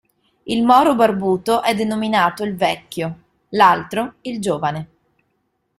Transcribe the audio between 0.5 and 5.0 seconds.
Moro barbuto è denominato il "vecchio", l'altro il "giovane".